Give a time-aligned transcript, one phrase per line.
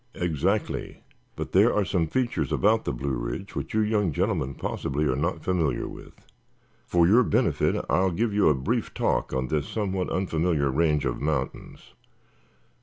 [0.15, 1.03] "Exactly.
[1.35, 5.15] But there are some features about the Blue Ridge which you young gentlemen possibly are
[5.15, 6.25] not familiar with.
[6.87, 11.05] For your benefit I will give you a brief talk on this somewhat unfamiliar range
[11.05, 11.93] of mountains.